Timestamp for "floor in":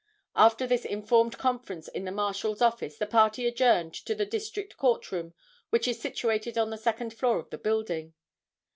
7.13-7.45